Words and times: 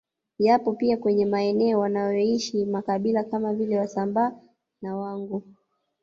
Yapo 0.39 0.73
pia 0.73 0.97
kwenye 0.97 1.25
maeneo 1.25 1.79
wanamoishi 1.79 2.65
makabila 2.65 3.23
kama 3.23 3.53
vile 3.53 3.77
Wasambaa 3.79 4.31
na 4.81 4.95
Wanguu 4.97 5.43